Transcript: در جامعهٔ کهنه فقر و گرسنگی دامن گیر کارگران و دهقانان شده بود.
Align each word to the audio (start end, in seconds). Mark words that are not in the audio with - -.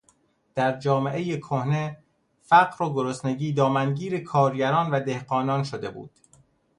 در 0.55 0.79
جامعهٔ 0.79 1.37
کهنه 1.37 2.03
فقر 2.41 2.83
و 2.85 2.93
گرسنگی 2.93 3.53
دامن 3.53 3.93
گیر 3.93 4.23
کارگران 4.23 4.91
و 4.91 4.99
دهقانان 5.05 5.63
شده 5.63 5.89
بود. 5.89 6.11